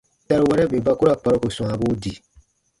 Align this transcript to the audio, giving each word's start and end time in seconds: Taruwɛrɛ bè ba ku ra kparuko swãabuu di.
Taruwɛrɛ 0.27 0.63
bè 0.71 0.77
ba 0.85 0.91
ku 0.97 1.03
ra 1.07 1.13
kparuko 1.19 1.47
swãabuu 1.55 1.93
di. 2.01 2.11